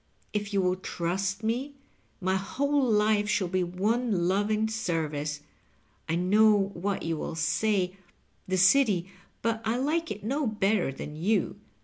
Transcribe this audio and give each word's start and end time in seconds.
If 0.33 0.51
you 0.51 0.63
will 0.63 0.77
trust 0.77 1.43
me, 1.43 1.75
my 2.19 2.35
whole 2.35 2.81
life 2.89 3.29
shall 3.29 3.47
be 3.47 3.63
one 3.63 4.27
loving 4.27 4.67
service. 4.67 5.41
I 6.09 6.15
know 6.15 6.71
what 6.73 7.03
you 7.03 7.17
will 7.17 7.35
say— 7.35 7.97
^the 8.49 8.57
City; 8.57 9.11
but 9.43 9.61
I 9.63 9.77
like 9.77 10.09
it 10.09 10.23
no 10.23 10.47
better 10.47 10.91
than 10.91 11.15
you. 11.15 11.57